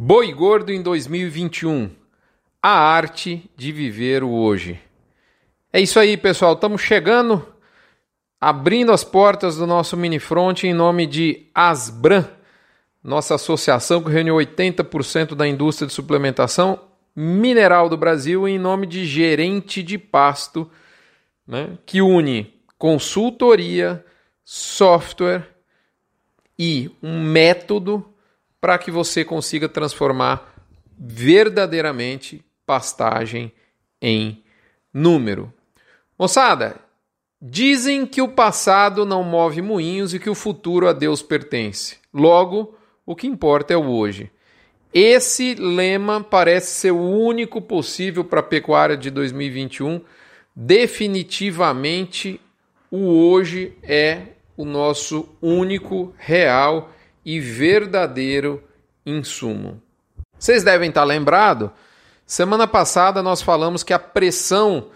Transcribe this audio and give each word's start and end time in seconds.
Boi 0.00 0.32
Gordo 0.32 0.70
em 0.70 0.80
2021 0.80 1.90
A 2.62 2.70
arte 2.70 3.50
de 3.56 3.72
viver 3.72 4.22
o 4.22 4.30
hoje. 4.30 4.80
É 5.72 5.80
isso 5.80 5.98
aí, 5.98 6.16
pessoal. 6.16 6.52
Estamos 6.52 6.80
chegando, 6.82 7.44
abrindo 8.40 8.92
as 8.92 9.02
portas 9.02 9.56
do 9.56 9.66
nosso 9.66 9.96
mini 9.96 10.20
front 10.20 10.62
em 10.62 10.72
nome 10.72 11.04
de 11.04 11.48
Asbran, 11.52 12.28
nossa 13.02 13.34
associação 13.34 14.00
que 14.00 14.08
reúne 14.08 14.30
80% 14.30 15.34
da 15.34 15.48
indústria 15.48 15.88
de 15.88 15.92
suplementação 15.92 16.78
mineral 17.12 17.88
do 17.88 17.96
Brasil, 17.96 18.46
em 18.46 18.56
nome 18.56 18.86
de 18.86 19.04
Gerente 19.04 19.82
de 19.82 19.98
Pasto, 19.98 20.70
né, 21.44 21.76
que 21.84 22.00
une 22.00 22.54
consultoria, 22.78 24.06
software 24.44 25.48
e 26.56 26.88
um 27.02 27.20
método 27.20 28.14
para 28.60 28.78
que 28.78 28.90
você 28.90 29.24
consiga 29.24 29.68
transformar 29.68 30.54
verdadeiramente 30.98 32.44
pastagem 32.66 33.52
em 34.02 34.42
número. 34.92 35.52
Moçada, 36.18 36.76
dizem 37.40 38.04
que 38.04 38.20
o 38.20 38.28
passado 38.28 39.06
não 39.06 39.22
move 39.22 39.62
moinhos 39.62 40.12
e 40.12 40.18
que 40.18 40.28
o 40.28 40.34
futuro 40.34 40.88
a 40.88 40.92
Deus 40.92 41.22
pertence. 41.22 41.96
Logo, 42.12 42.76
o 43.06 43.14
que 43.14 43.26
importa 43.26 43.72
é 43.72 43.76
o 43.76 43.86
hoje. 43.86 44.30
Esse 44.92 45.54
lema 45.54 46.22
parece 46.22 46.80
ser 46.80 46.90
o 46.90 47.00
único 47.00 47.60
possível 47.60 48.24
para 48.24 48.40
a 48.40 48.42
pecuária 48.42 48.96
de 48.96 49.10
2021. 49.10 50.00
Definitivamente, 50.56 52.40
o 52.90 53.06
hoje 53.06 53.76
é 53.82 54.22
o 54.56 54.64
nosso 54.64 55.28
único, 55.40 56.12
real 56.18 56.92
e 57.28 57.38
verdadeiro 57.40 58.64
insumo. 59.04 59.82
Vocês 60.38 60.64
devem 60.64 60.88
estar 60.88 61.04
lembrados, 61.04 61.68
semana 62.24 62.66
passada 62.66 63.22
nós 63.22 63.42
falamos 63.42 63.82
que 63.82 63.92
a 63.92 63.98
pressão 63.98 64.88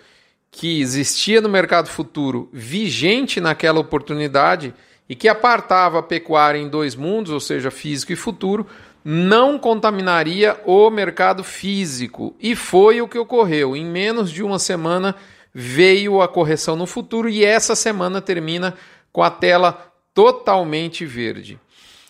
que 0.51 0.81
existia 0.81 1.43
no 1.43 1.49
mercado 1.51 1.91
futuro, 1.91 2.49
vigente 2.51 3.39
naquela 3.39 3.81
oportunidade 3.81 4.73
e 5.07 5.15
que 5.15 5.29
apartava 5.29 5.99
a 5.99 6.03
pecuária 6.03 6.59
em 6.59 6.71
dois 6.71 6.95
mundos, 6.95 7.31
ou 7.31 7.39
seja, 7.39 7.71
físico 7.71 8.13
e 8.13 8.17
futuro, 8.17 8.67
não 9.05 9.59
contaminaria 9.59 10.59
o 10.65 10.89
mercado 10.89 11.45
físico. 11.45 12.35
E 12.41 12.57
foi 12.57 13.03
o 13.03 13.09
que 13.09 13.19
ocorreu. 13.19 13.77
Em 13.77 13.85
menos 13.85 14.31
de 14.31 14.43
uma 14.43 14.59
semana 14.59 15.15
veio 15.53 16.23
a 16.23 16.29
correção 16.29 16.77
no 16.77 16.87
futuro 16.87 17.29
e 17.29 17.45
essa 17.45 17.77
semana 17.77 18.23
termina 18.23 18.73
com 19.13 19.23
a 19.23 19.29
tela 19.31 19.93
totalmente 20.15 21.05
verde. 21.05 21.61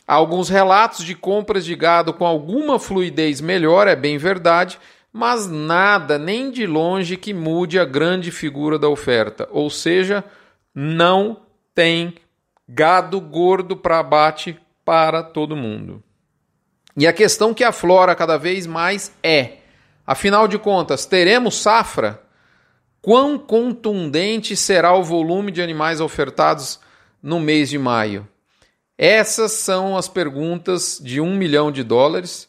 Alguns 0.06 0.48
relatos 0.48 1.04
de 1.04 1.14
compras 1.14 1.64
de 1.64 1.74
gado 1.74 2.12
com 2.12 2.26
alguma 2.26 2.78
fluidez 2.78 3.40
melhor, 3.40 3.86
é 3.86 3.94
bem 3.94 4.18
verdade, 4.18 4.78
mas 5.12 5.48
nada, 5.48 6.18
nem 6.18 6.50
de 6.50 6.66
longe, 6.66 7.16
que 7.16 7.32
mude 7.32 7.78
a 7.78 7.84
grande 7.84 8.30
figura 8.30 8.78
da 8.78 8.88
oferta. 8.88 9.48
Ou 9.50 9.70
seja, 9.70 10.24
não 10.74 11.42
tem 11.74 12.14
gado 12.68 13.20
gordo 13.20 13.76
para 13.76 13.98
abate 13.98 14.58
para 14.84 15.22
todo 15.22 15.56
mundo. 15.56 16.02
E 16.96 17.06
a 17.06 17.12
questão 17.12 17.54
que 17.54 17.64
aflora 17.64 18.14
cada 18.14 18.36
vez 18.36 18.66
mais 18.66 19.12
é: 19.22 19.58
afinal 20.06 20.48
de 20.48 20.58
contas, 20.58 21.06
teremos 21.06 21.56
safra? 21.56 22.22
Quão 23.00 23.36
contundente 23.38 24.54
será 24.54 24.94
o 24.94 25.02
volume 25.02 25.50
de 25.50 25.60
animais 25.60 26.00
ofertados 26.00 26.78
no 27.20 27.40
mês 27.40 27.68
de 27.68 27.78
maio? 27.78 28.28
Essas 28.96 29.52
são 29.52 29.96
as 29.96 30.08
perguntas 30.08 31.00
de 31.02 31.20
um 31.20 31.34
milhão 31.34 31.72
de 31.72 31.82
dólares 31.82 32.48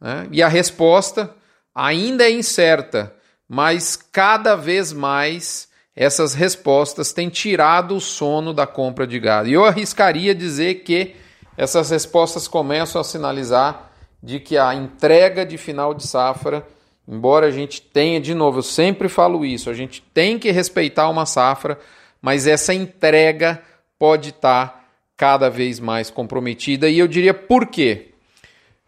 né? 0.00 0.28
e 0.30 0.42
a 0.42 0.48
resposta 0.48 1.34
ainda 1.74 2.24
é 2.24 2.30
incerta, 2.30 3.14
mas 3.48 3.96
cada 3.96 4.54
vez 4.54 4.92
mais 4.92 5.68
essas 5.94 6.34
respostas 6.34 7.12
têm 7.12 7.28
tirado 7.28 7.96
o 7.96 8.00
sono 8.00 8.54
da 8.54 8.66
compra 8.66 9.06
de 9.06 9.18
gado. 9.18 9.48
E 9.48 9.52
eu 9.52 9.64
arriscaria 9.64 10.34
dizer 10.34 10.76
que 10.84 11.16
essas 11.56 11.90
respostas 11.90 12.46
começam 12.46 13.00
a 13.00 13.04
sinalizar 13.04 13.90
de 14.22 14.38
que 14.38 14.56
a 14.56 14.74
entrega 14.74 15.44
de 15.44 15.58
final 15.58 15.92
de 15.92 16.06
safra, 16.06 16.64
embora 17.06 17.46
a 17.46 17.50
gente 17.50 17.80
tenha, 17.82 18.20
de 18.20 18.32
novo, 18.32 18.58
eu 18.58 18.62
sempre 18.62 19.08
falo 19.08 19.44
isso, 19.44 19.70
a 19.70 19.74
gente 19.74 20.02
tem 20.14 20.38
que 20.38 20.52
respeitar 20.52 21.08
uma 21.08 21.26
safra, 21.26 21.78
mas 22.22 22.46
essa 22.46 22.72
entrega 22.72 23.60
pode 23.98 24.30
estar 24.30 24.77
cada 25.18 25.50
vez 25.50 25.80
mais 25.80 26.08
comprometida. 26.08 26.88
E 26.88 27.00
eu 27.00 27.08
diria 27.08 27.34
por 27.34 27.66
quê? 27.66 28.12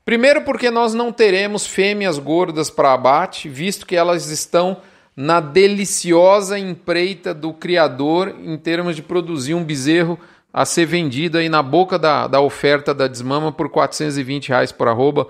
Primeiro, 0.05 0.43
porque 0.43 0.71
nós 0.71 0.95
não 0.95 1.13
teremos 1.13 1.67
fêmeas 1.67 2.19
gordas 2.19 2.71
para 2.71 2.95
abate, 2.95 3.49
visto 3.49 3.85
que 3.85 3.97
elas 3.97 4.31
estão 4.31 4.79
na 5.15 5.41
deliciosa 5.41 6.59
empreita 6.59 7.35
do 7.35 7.53
criador 7.53 8.35
em 8.43 8.57
termos 8.57 8.95
de 8.95 9.03
produzir 9.03 9.55
um 9.55 9.65
bezerro 9.65 10.19
a 10.53 10.65
ser 10.65 10.87
vendido 10.87 11.37
aí 11.37 11.49
na 11.49 11.63
boca 11.63 11.99
da, 11.99 12.27
da 12.27 12.41
oferta 12.41 12.95
da 12.95 13.09
desmama 13.09 13.53
por 13.53 13.69
420 13.69 14.49
reais 14.49 14.73
por 14.73 14.89
arroba, 14.89 15.27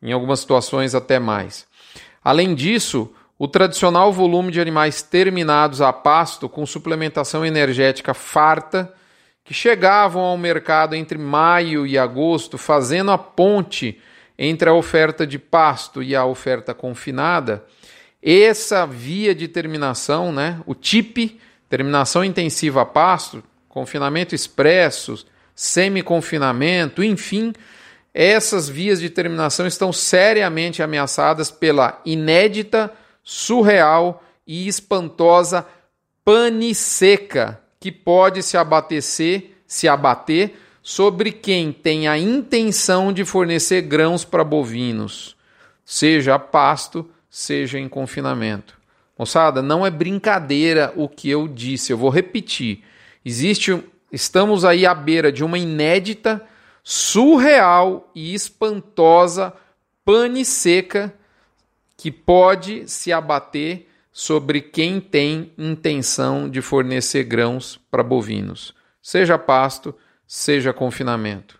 em 0.00 0.12
algumas 0.12 0.40
situações 0.40 0.94
até 0.94 1.18
mais. 1.18 1.66
Além 2.24 2.54
disso, 2.54 3.12
o 3.38 3.48
tradicional 3.48 4.12
volume 4.12 4.52
de 4.52 4.60
animais 4.60 5.02
terminados 5.02 5.80
a 5.80 5.92
pasto 5.92 6.48
com 6.48 6.64
suplementação 6.64 7.44
energética 7.44 8.14
farta 8.14 8.92
que 9.44 9.52
chegavam 9.52 10.22
ao 10.22 10.38
mercado 10.38 10.96
entre 10.96 11.18
maio 11.18 11.86
e 11.86 11.98
agosto, 11.98 12.56
fazendo 12.56 13.10
a 13.10 13.18
ponte 13.18 14.00
entre 14.38 14.68
a 14.68 14.72
oferta 14.72 15.26
de 15.26 15.38
pasto 15.38 16.02
e 16.02 16.16
a 16.16 16.24
oferta 16.24 16.72
confinada, 16.72 17.62
essa 18.22 18.86
via 18.86 19.34
de 19.34 19.46
terminação, 19.46 20.32
né, 20.32 20.60
o 20.64 20.74
TIP, 20.74 21.38
terminação 21.68 22.24
intensiva 22.24 22.82
a 22.82 22.86
pasto, 22.86 23.44
confinamento 23.68 24.34
expresso, 24.34 25.26
semi-confinamento, 25.54 27.04
enfim, 27.04 27.52
essas 28.14 28.68
vias 28.68 28.98
de 28.98 29.10
terminação 29.10 29.66
estão 29.66 29.92
seriamente 29.92 30.82
ameaçadas 30.82 31.50
pela 31.50 32.00
inédita, 32.04 32.90
surreal 33.22 34.24
e 34.46 34.66
espantosa 34.66 35.66
pane 36.24 36.74
seca 36.74 37.63
que 37.84 37.92
pode 37.92 38.42
se 38.42 38.56
abatecer, 38.56 39.58
se 39.66 39.86
abater 39.86 40.58
sobre 40.82 41.30
quem 41.30 41.70
tem 41.70 42.08
a 42.08 42.16
intenção 42.16 43.12
de 43.12 43.26
fornecer 43.26 43.82
grãos 43.82 44.24
para 44.24 44.42
bovinos, 44.42 45.36
seja 45.84 46.36
a 46.36 46.38
pasto, 46.38 47.06
seja 47.28 47.78
em 47.78 47.86
confinamento. 47.86 48.80
Moçada, 49.18 49.60
não 49.60 49.84
é 49.84 49.90
brincadeira 49.90 50.94
o 50.96 51.06
que 51.06 51.28
eu 51.28 51.46
disse, 51.46 51.92
eu 51.92 51.98
vou 51.98 52.08
repetir. 52.08 52.82
Existe, 53.22 53.78
estamos 54.10 54.64
aí 54.64 54.86
à 54.86 54.94
beira 54.94 55.30
de 55.30 55.44
uma 55.44 55.58
inédita, 55.58 56.42
surreal 56.82 58.10
e 58.14 58.32
espantosa 58.32 59.52
pane 60.06 60.42
seca 60.42 61.12
que 61.98 62.10
pode 62.10 62.88
se 62.88 63.12
abater 63.12 63.90
sobre 64.16 64.60
quem 64.60 65.00
tem 65.00 65.52
intenção 65.58 66.48
de 66.48 66.62
fornecer 66.62 67.24
grãos 67.24 67.80
para 67.90 68.00
bovinos, 68.00 68.72
seja 69.02 69.36
pasto, 69.36 69.92
seja 70.24 70.72
confinamento. 70.72 71.58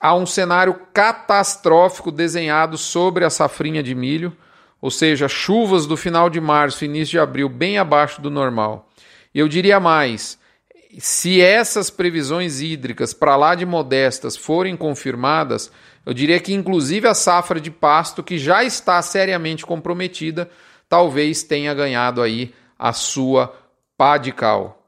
Há 0.00 0.14
um 0.14 0.24
cenário 0.24 0.80
catastrófico 0.94 2.10
desenhado 2.10 2.78
sobre 2.78 3.22
a 3.22 3.28
safrinha 3.28 3.82
de 3.82 3.94
milho, 3.94 4.34
ou 4.80 4.90
seja, 4.90 5.28
chuvas 5.28 5.84
do 5.86 5.94
final 5.94 6.30
de 6.30 6.40
março 6.40 6.84
e 6.84 6.88
início 6.88 7.12
de 7.12 7.18
abril 7.18 7.50
bem 7.50 7.76
abaixo 7.76 8.22
do 8.22 8.30
normal. 8.30 8.88
Eu 9.34 9.46
diria 9.46 9.78
mais, 9.78 10.38
se 10.98 11.42
essas 11.42 11.90
previsões 11.90 12.62
hídricas 12.62 13.12
para 13.12 13.36
lá 13.36 13.54
de 13.54 13.66
modestas 13.66 14.38
forem 14.38 14.74
confirmadas, 14.74 15.70
eu 16.06 16.14
diria 16.14 16.40
que 16.40 16.54
inclusive 16.54 17.06
a 17.06 17.12
safra 17.12 17.60
de 17.60 17.70
pasto 17.70 18.22
que 18.22 18.38
já 18.38 18.64
está 18.64 19.02
seriamente 19.02 19.66
comprometida 19.66 20.48
talvez 20.94 21.42
tenha 21.42 21.74
ganhado 21.74 22.22
aí 22.22 22.54
a 22.78 22.92
sua 22.92 23.52
pá 23.98 24.16
de 24.16 24.30
cal. 24.30 24.80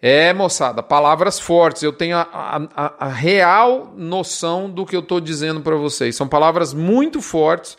É, 0.00 0.32
moçada, 0.32 0.82
palavras 0.82 1.38
fortes. 1.38 1.82
Eu 1.82 1.92
tenho 1.92 2.16
a, 2.16 2.26
a, 2.74 2.94
a 3.00 3.08
real 3.08 3.92
noção 3.94 4.70
do 4.70 4.86
que 4.86 4.96
eu 4.96 5.00
estou 5.00 5.20
dizendo 5.20 5.60
para 5.60 5.76
vocês. 5.76 6.16
São 6.16 6.26
palavras 6.26 6.72
muito 6.72 7.20
fortes, 7.20 7.76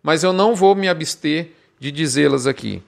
mas 0.00 0.22
eu 0.22 0.32
não 0.32 0.54
vou 0.54 0.76
me 0.76 0.88
abster 0.88 1.50
de 1.80 1.90
dizê-las 1.90 2.46
aqui. 2.46 2.80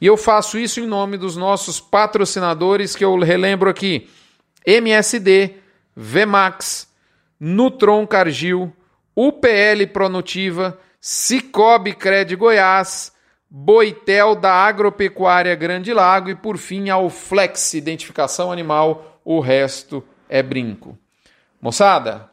E 0.00 0.06
eu 0.06 0.16
faço 0.16 0.58
isso 0.58 0.80
em 0.80 0.86
nome 0.86 1.18
dos 1.18 1.36
nossos 1.36 1.78
patrocinadores, 1.78 2.96
que 2.96 3.04
eu 3.04 3.18
relembro 3.18 3.68
aqui: 3.68 4.08
MSD, 4.64 5.56
Vmax, 5.94 6.88
Nutron 7.38 8.06
Cargill, 8.06 8.72
UPL 9.14 9.86
Pronutiva, 9.92 10.78
Cicobi 10.98 11.92
Cred 11.92 12.34
Goiás, 12.36 13.12
Boitel 13.52 14.36
da 14.36 14.52
Agropecuária 14.52 15.56
Grande 15.56 15.92
Lago 15.92 16.30
e 16.30 16.36
por 16.36 16.56
fim 16.56 16.88
ao 16.88 17.10
Flex 17.10 17.74
Identificação 17.74 18.52
Animal, 18.52 19.20
o 19.24 19.40
resto 19.40 20.04
é 20.28 20.40
brinco. 20.40 20.96
Moçada, 21.60 22.30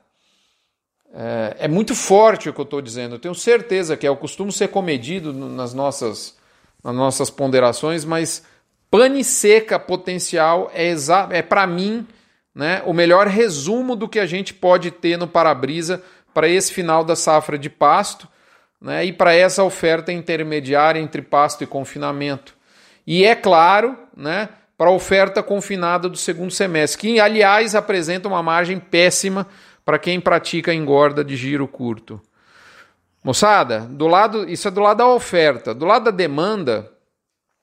É, 1.20 1.56
é 1.62 1.68
muito 1.68 1.96
forte 1.96 2.48
o 2.48 2.54
que 2.54 2.60
eu 2.60 2.64
estou 2.64 2.82
dizendo. 2.82 3.16
Eu 3.16 3.20
tenho 3.20 3.34
certeza 3.34 3.98
que 3.98 4.06
é. 4.06 4.10
Eu 4.10 4.16
costumo 4.16 4.52
ser 4.52 4.68
comedido 4.68 5.34
nas 5.34 5.74
nossas, 5.74 6.38
nas 6.84 6.94
nossas 6.94 7.32
ponderações, 7.32 8.06
mas 8.06 8.44
pane 8.92 9.24
seca 9.24 9.80
potencial 9.80 10.70
é, 10.74 10.94
é 11.32 11.42
para 11.42 11.66
mim 11.66 12.06
né, 12.54 12.84
o 12.86 12.94
melhor 12.94 13.26
resumo 13.26 13.96
do 13.96 14.08
que 14.08 14.20
a 14.20 14.28
gente 14.28 14.54
pode 14.54 14.92
ter 14.92 15.18
no 15.18 15.28
para-brisa 15.28 16.04
para 16.34 16.48
esse 16.48 16.72
final 16.72 17.04
da 17.04 17.16
safra 17.16 17.58
de 17.58 17.70
pasto 17.70 18.28
né, 18.80 19.06
e 19.06 19.14
para 19.14 19.34
essa 19.34 19.64
oferta 19.64 20.12
intermediária 20.12 21.00
entre 21.00 21.22
pasto 21.22 21.64
e 21.64 21.68
confinamento. 21.68 22.56
E 23.06 23.26
é 23.26 23.36
claro, 23.36 23.98
né, 24.16 24.50
para 24.78 24.90
a 24.90 24.94
oferta 24.94 25.42
confinada 25.42 26.08
do 26.08 26.18
segundo 26.18 26.52
semestre, 26.52 27.00
que 27.00 27.20
aliás 27.20 27.74
apresenta 27.74 28.28
uma 28.28 28.44
margem 28.44 28.80
péssima 28.80 29.48
para 29.84 29.98
quem 29.98 30.20
pratica 30.20 30.74
engorda 30.74 31.24
de 31.24 31.36
giro 31.36 31.68
curto. 31.68 32.22
Moçada, 33.24 33.82
do 33.82 34.08
lado, 34.08 34.50
isso 34.50 34.68
é 34.68 34.72
do 34.72 34.80
lado 34.80 34.98
da 34.98 35.08
oferta. 35.08 35.74
Do 35.74 35.86
lado 35.86 36.06
da 36.06 36.12
demanda, 36.12 36.92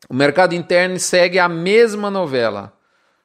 o 0.08 0.14
mercado 0.14 0.54
interno 0.54 0.98
segue 0.98 1.38
a 1.38 1.48
mesma 1.48 2.10
novela. 2.10 2.72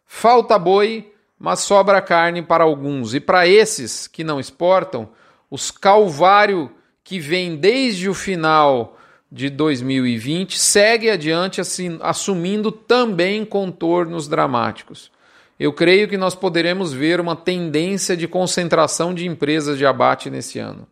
Falta 0.05 0.57
boi, 0.57 1.11
mas 1.37 1.61
sobra 1.61 2.01
carne 2.01 2.41
para 2.41 2.63
alguns. 2.63 3.13
E 3.13 3.19
para 3.19 3.47
esses 3.47 4.07
que 4.07 4.23
não 4.23 4.39
exportam, 4.39 5.09
os 5.49 5.71
calvário 5.71 6.71
que 7.09 7.19
vem 7.19 7.55
desde 7.55 8.07
o 8.07 8.13
final 8.13 8.95
de 9.31 9.49
2020 9.49 10.59
segue 10.59 11.09
adiante 11.09 11.59
assim, 11.59 11.97
assumindo 12.03 12.71
também 12.71 13.43
contornos 13.43 14.27
dramáticos. 14.27 15.11
Eu 15.59 15.73
creio 15.73 16.07
que 16.07 16.17
nós 16.17 16.35
poderemos 16.35 16.93
ver 16.93 17.19
uma 17.19 17.35
tendência 17.35 18.15
de 18.15 18.27
concentração 18.27 19.11
de 19.11 19.25
empresas 19.25 19.75
de 19.75 19.87
abate 19.87 20.29
nesse 20.29 20.59
ano. 20.59 20.87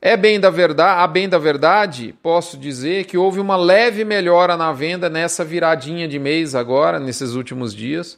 É 0.00 0.16
bem 0.16 0.40
da 0.40 0.48
verdade, 0.48 1.02
a 1.02 1.06
bem 1.06 1.28
da 1.28 1.36
verdade, 1.36 2.14
posso 2.22 2.56
dizer 2.56 3.04
que 3.04 3.18
houve 3.18 3.40
uma 3.40 3.56
leve 3.56 4.06
melhora 4.06 4.56
na 4.56 4.72
venda 4.72 5.10
nessa 5.10 5.44
viradinha 5.44 6.08
de 6.08 6.18
mês 6.18 6.54
agora, 6.54 6.98
nesses 6.98 7.34
últimos 7.34 7.74
dias. 7.74 8.16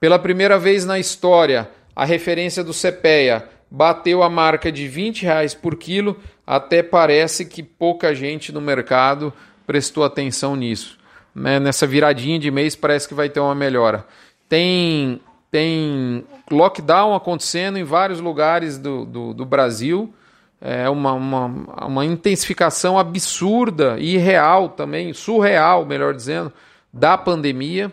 Pela 0.00 0.18
primeira 0.18 0.58
vez 0.58 0.86
na 0.86 0.98
história, 0.98 1.68
a 1.94 2.06
referência 2.06 2.64
do 2.64 2.72
CPEA 2.72 3.55
bateu 3.70 4.22
a 4.22 4.30
marca 4.30 4.70
de 4.70 4.86
20 4.86 5.22
reais 5.22 5.54
por 5.54 5.76
quilo, 5.76 6.16
até 6.46 6.82
parece 6.82 7.44
que 7.44 7.62
pouca 7.62 8.14
gente 8.14 8.52
no 8.52 8.60
mercado 8.60 9.32
prestou 9.66 10.04
atenção 10.04 10.54
nisso. 10.54 10.98
Né? 11.34 11.58
Nessa 11.58 11.86
viradinha 11.86 12.38
de 12.38 12.50
mês 12.50 12.76
parece 12.76 13.08
que 13.08 13.14
vai 13.14 13.28
ter 13.28 13.40
uma 13.40 13.54
melhora. 13.54 14.06
Tem, 14.48 15.20
tem 15.50 16.24
lockdown 16.50 17.14
acontecendo 17.14 17.78
em 17.78 17.84
vários 17.84 18.20
lugares 18.20 18.78
do, 18.78 19.04
do, 19.04 19.34
do 19.34 19.44
Brasil, 19.44 20.14
é 20.60 20.88
uma, 20.88 21.12
uma, 21.12 21.46
uma 21.86 22.04
intensificação 22.04 22.98
absurda 22.98 23.96
e 23.98 24.16
real 24.16 24.70
também, 24.70 25.12
surreal, 25.12 25.84
melhor 25.84 26.14
dizendo, 26.14 26.52
da 26.92 27.18
pandemia. 27.18 27.92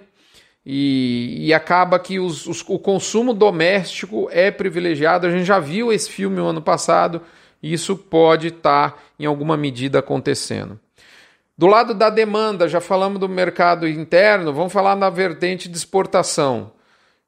E, 0.65 1.47
e 1.47 1.53
acaba 1.53 1.99
que 1.99 2.19
os, 2.19 2.45
os, 2.45 2.63
o 2.67 2.79
consumo 2.79 3.33
doméstico 3.33 4.29
é 4.31 4.49
privilegiado. 4.49 5.27
A 5.27 5.29
gente 5.29 5.43
já 5.43 5.59
viu 5.59 5.91
esse 5.91 6.09
filme 6.09 6.39
o 6.39 6.45
ano 6.45 6.61
passado 6.61 7.21
e 7.61 7.73
isso 7.73 7.95
pode 7.95 8.47
estar 8.47 8.91
tá, 8.91 8.97
em 9.19 9.25
alguma 9.25 9.57
medida 9.57 9.99
acontecendo. 9.99 10.79
Do 11.57 11.67
lado 11.67 11.93
da 11.93 12.09
demanda, 12.09 12.67
já 12.67 12.81
falamos 12.81 13.19
do 13.19 13.29
mercado 13.29 13.87
interno, 13.87 14.51
vamos 14.51 14.73
falar 14.73 14.95
na 14.95 15.09
vertente 15.09 15.69
de 15.69 15.77
exportação. 15.77 16.71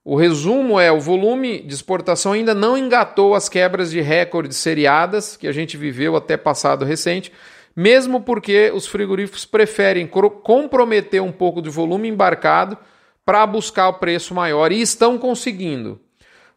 O 0.04 0.16
resumo 0.16 0.80
é: 0.80 0.92
o 0.92 1.00
volume 1.00 1.62
de 1.62 1.74
exportação 1.74 2.34
ainda 2.34 2.54
não 2.54 2.78
engatou 2.78 3.36
as 3.36 3.48
quebras 3.48 3.92
de 3.92 4.02
recordes 4.02 4.58
seriadas 4.58 5.38
que 5.38 5.48
a 5.48 5.52
gente 5.52 5.78
viveu 5.78 6.16
até 6.16 6.38
passado 6.38 6.86
recente, 6.86 7.32
mesmo 7.76 8.22
porque 8.22 8.72
os 8.74 8.88
frigoríficos 8.88 9.46
preferem 9.46 10.08
comprometer 10.08 11.22
um 11.22 11.32
pouco 11.32 11.62
de 11.62 11.70
volume 11.70 12.08
embarcado 12.08 12.78
para 13.26 13.46
buscar 13.48 13.90
o 13.90 13.94
preço 13.94 14.36
maior 14.36 14.72
e 14.72 14.80
estão 14.80 15.18
conseguindo. 15.18 16.00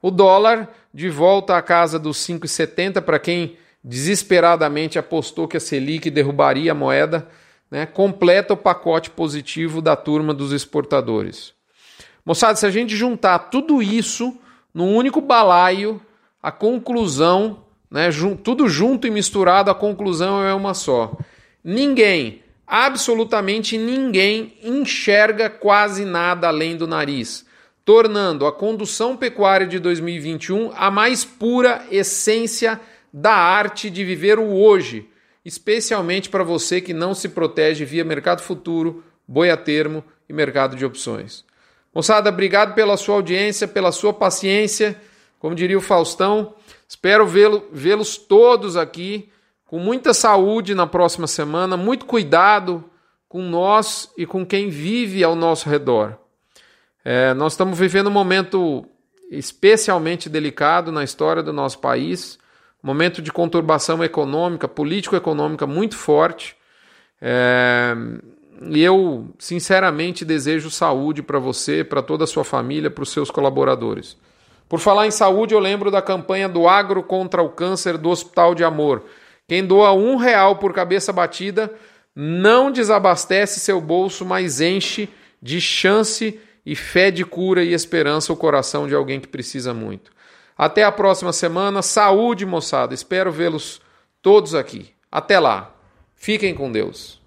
O 0.03 0.11
dólar 0.11 0.69
de 0.93 1.09
volta 1.09 1.56
à 1.56 1.62
casa 1.62 1.99
dos 1.99 2.19
5,70 2.19 3.00
para 3.00 3.19
quem 3.19 3.56
desesperadamente 3.82 4.99
apostou 4.99 5.49
que 5.49 5.56
a 5.56 5.61
Selic 5.61 6.11
derrubaria 6.11 6.73
a 6.73 6.75
moeda, 6.75 7.26
né, 7.70 7.87
completa 7.87 8.55
o 8.55 8.56
pacote 8.56 9.11
positivo 9.11 9.81
da 9.81 9.97
turma 9.97 10.35
dos 10.35 10.53
exportadores. 10.53 11.53
Moçada, 12.25 12.56
se 12.56 12.67
a 12.67 12.70
gente 12.70 12.94
juntar 12.94 13.38
tudo 13.50 13.82
isso 13.82 14.37
num 14.75 14.94
único 14.94 15.20
balaio, 15.20 16.00
a 16.43 16.53
conclusão, 16.53 17.65
né, 17.91 18.11
tudo 18.44 18.69
junto 18.69 19.06
e 19.06 19.11
misturado, 19.11 19.70
a 19.70 19.75
conclusão 19.75 20.43
é 20.43 20.53
uma 20.55 20.75
só. 20.75 21.17
Ninguém 21.65 22.43
absolutamente 22.69 23.79
ninguém 23.79 24.59
enxerga 24.62 25.49
quase 25.49 26.05
nada 26.05 26.49
além 26.49 26.76
do 26.76 26.87
nariz, 26.87 27.47
tornando 27.82 28.47
a 28.47 28.53
condução 28.53 29.17
pecuária 29.17 29.67
de 29.67 29.79
2021 29.79 30.73
a 30.76 30.91
mais 30.91 31.25
pura 31.25 31.87
essência 31.91 32.79
da 33.11 33.32
arte 33.32 33.88
de 33.88 34.05
viver 34.05 34.38
o 34.38 34.55
hoje, 34.55 35.09
especialmente 35.43 36.29
para 36.29 36.44
você 36.44 36.79
que 36.79 36.93
não 36.93 37.15
se 37.15 37.31
protege 37.31 37.87
via 37.87 38.05
mercado 38.05 38.43
futuro, 38.43 39.03
boi 39.26 39.50
a 39.50 39.56
termo 39.56 40.05
e 40.29 40.32
mercado 40.35 40.76
de 40.76 40.85
opções. 40.85 41.47
Moçada, 41.94 42.29
obrigado 42.29 42.75
pela 42.75 42.99
sua 42.99 43.15
audiência, 43.15 43.67
pela 43.67 43.91
sua 43.91 44.12
paciência. 44.12 45.00
Como 45.38 45.55
diria 45.55 45.79
o 45.79 45.81
Faustão, 45.81 46.55
espero 46.87 47.26
vê-los 47.73 48.19
todos 48.19 48.76
aqui 48.76 49.31
com 49.69 49.79
muita 49.79 50.15
saúde 50.15 50.75
na 50.75 50.87
próxima 50.87 51.26
semana, 51.26 51.76
muito 51.76 52.06
cuidado 52.06 52.82
com 53.29 53.43
nós 53.43 54.11
e 54.17 54.25
com 54.25 54.44
quem 54.44 54.70
vive 54.70 55.23
ao 55.23 55.37
nosso 55.37 55.69
redor. 55.69 56.17
É, 57.05 57.35
nós 57.35 57.53
estamos 57.53 57.79
vivendo 57.79 58.06
um 58.06 58.11
momento 58.11 58.87
especialmente 59.31 60.31
delicado 60.31 60.91
na 60.91 61.05
história 61.05 61.43
do 61.43 61.53
nosso 61.53 61.81
país, 61.81 62.38
momento 62.82 63.20
de 63.20 63.31
conturbação 63.31 64.03
econômica, 64.03 64.67
político-econômica 64.67 65.67
muito 65.67 65.99
forte. 65.99 66.56
É, 67.20 67.94
e 68.70 68.82
eu, 68.82 69.29
sinceramente, 69.38 70.25
desejo 70.25 70.70
saúde 70.70 71.23
para 71.23 71.38
você, 71.38 71.85
para 71.85 72.00
toda 72.00 72.25
a 72.25 72.26
sua 72.26 72.43
família, 72.43 72.91
para 72.91 73.03
os 73.03 73.11
seus 73.11 73.31
colaboradores. 73.31 74.17
Por 74.67 74.81
falar 74.81 75.06
em 75.06 75.11
saúde, 75.11 75.53
eu 75.53 75.61
lembro 75.61 75.91
da 75.91 76.00
campanha 76.00 76.49
do 76.49 76.67
Agro 76.67 77.03
contra 77.03 77.43
o 77.43 77.50
Câncer 77.50 77.99
do 77.99 78.09
Hospital 78.09 78.55
de 78.55 78.65
Amor 78.65 79.05
quem 79.48 79.66
doa 79.66 79.94
um 79.94 80.16
real 80.16 80.56
por 80.56 80.74
cabeça 80.74 81.12
batida 81.12 81.72
não 82.14 82.70
desabastece 82.70 83.58
seu 83.58 83.81
bolso, 83.81 84.24
mas 84.24 84.60
enche 84.60 85.08
de 85.40 85.60
chance 85.60 86.38
e 86.67 86.76
fé 86.76 87.10
de 87.10 87.24
cura 87.24 87.64
e 87.64 87.72
esperança 87.72 88.32
o 88.32 88.36
coração 88.36 88.86
de 88.86 88.94
alguém 88.94 89.19
que 89.19 89.26
precisa 89.26 89.72
muito. 89.72 90.12
Até 90.56 90.84
a 90.84 90.93
próxima 90.93 91.32
semana. 91.32 91.81
Saúde, 91.81 92.44
moçada. 92.44 92.93
Espero 92.93 93.32
vê-los 93.32 93.81
todos 94.20 94.55
aqui. 94.55 94.90
Até 95.10 95.38
lá. 95.40 95.74
Fiquem 96.14 96.55
com 96.55 96.70
Deus. 96.70 97.22